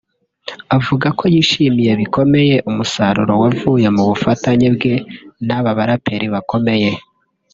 avuga 0.77 1.07
ko 1.19 1.23
yishimiye 1.33 1.91
bikomeye 2.01 2.55
umusaruro 2.69 3.33
wavuye 3.43 3.87
mu 3.95 4.03
bufatanye 4.09 4.67
bwe 4.75 4.93
n’aba 5.47 5.71
baraperi 5.77 6.27
bakomeye 6.35 6.89